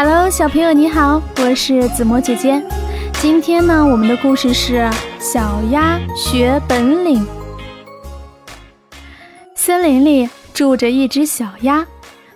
[0.00, 2.62] Hello，小朋友你好，我是子墨姐姐。
[3.14, 4.88] 今天呢，我们的故事是
[5.18, 7.26] 小鸭学本领。
[9.56, 11.84] 森林里住着一只小鸭，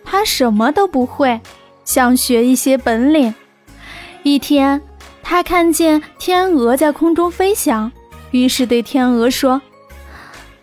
[0.05, 1.41] 它什么都不会，
[1.85, 3.33] 想学一些本领。
[4.25, 4.83] 一天，
[5.23, 7.93] 它看见天鹅在空中飞翔，
[8.33, 9.63] 于是对天鹅说：“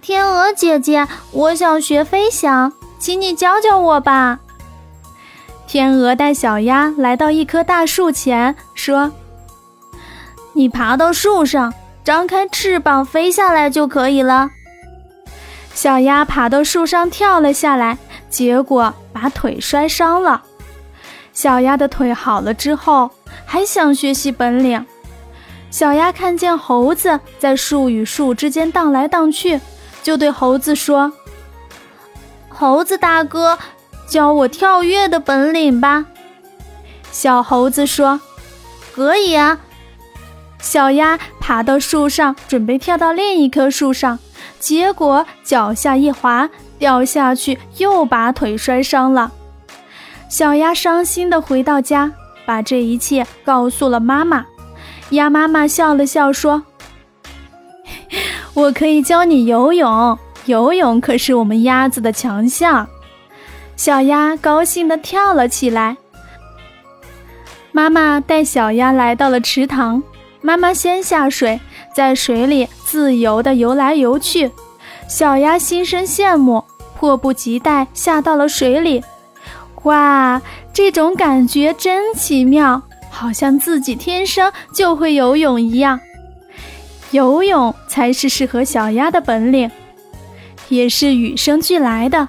[0.03, 4.41] 天鹅姐姐，我想学飞翔，请你教教我吧。”
[5.69, 9.11] 天鹅带小鸭来到一棵大树前，说
[10.53, 11.71] ：“你爬到树上，
[12.03, 14.49] 张开翅膀飞下来就可以了。”
[15.75, 17.99] 小鸭爬到树上跳了下来，
[18.31, 20.41] 结果把腿摔伤了。
[21.33, 23.11] 小鸭的腿好了之后，
[23.45, 24.83] 还想学习本领。
[25.69, 29.61] 小鸭看见猴子在树与树之间荡来荡去，
[30.01, 31.13] 就对猴子说
[32.49, 33.59] ：“猴子大哥。”
[34.09, 36.05] 教我跳跃的本领吧，
[37.11, 38.19] 小猴子说
[38.95, 39.59] ：“可以啊。”
[40.59, 44.17] 小鸭爬到树上，准备跳到另一棵树上，
[44.59, 49.31] 结果脚下一滑，掉下去，又把腿摔伤了。
[50.27, 52.11] 小鸭伤心地回到家，
[52.45, 54.45] 把这一切告诉了妈妈。
[55.11, 56.63] 鸭妈妈笑了笑说
[58.55, 62.87] ：“我可以教你游泳，游泳可是我们鸭子的强项。”
[63.79, 65.95] 小鸭高兴地跳了起来。
[67.71, 70.03] 妈妈带小鸭来到了池塘，
[70.41, 71.61] 妈妈先下水，
[71.95, 74.51] 在水里自由地游来游去。
[75.07, 76.65] 小鸭心生羡慕，
[76.97, 79.01] 迫不及待下到了水里。
[79.83, 80.41] 哇，
[80.73, 86.01] 这种感觉真奇妙，好像自己天生就会游泳一样。
[87.11, 89.71] 游泳才是适合小鸭的本领，
[90.67, 92.27] 也是与生俱来的。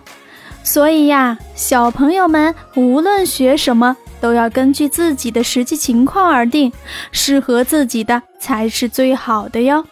[0.62, 6.72] 所以呀，小朋友们无论学什么，都要根据自己的实际情况而定，
[7.10, 9.84] 适合自己的才是最好的哟。